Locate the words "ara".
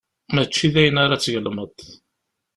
1.03-1.15